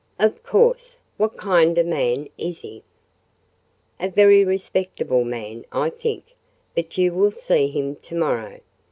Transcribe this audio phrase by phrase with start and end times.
[0.17, 0.97] "Of course.
[1.17, 2.81] What kind of a man is he?"
[3.99, 6.33] "A very respectable man, I think:
[6.73, 8.61] but you will see him to morrow.